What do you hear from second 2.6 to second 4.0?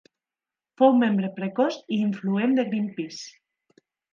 de Greenpeace.